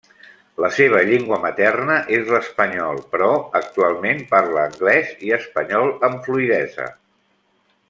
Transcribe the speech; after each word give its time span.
La 0.63 0.69
seva 0.77 1.01
llengua 1.09 1.37
materna 1.43 1.97
és 2.19 2.31
l'espanyol, 2.35 3.03
però 3.13 3.29
actualment 3.61 4.25
parla 4.33 4.65
anglès 4.71 5.13
i 5.29 5.33
espanyol 5.39 5.95
amb 6.09 6.27
fluïdesa. 6.31 6.91